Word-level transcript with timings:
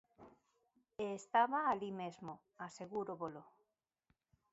E 1.03 1.05
estaba 1.19 1.59
alí 1.71 1.91
mesmo, 2.01 2.33
asegúrovolo. 2.67 3.41